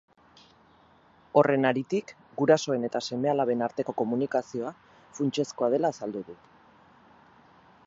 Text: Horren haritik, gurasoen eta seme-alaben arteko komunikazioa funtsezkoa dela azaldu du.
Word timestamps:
Horren 1.41 1.69
haritik, 1.69 2.13
gurasoen 2.39 2.87
eta 2.89 3.03
seme-alaben 3.09 3.61
arteko 3.67 3.95
komunikazioa 4.01 4.73
funtsezkoa 5.19 5.73
dela 5.77 5.95
azaldu 5.97 6.27
du. 6.31 6.41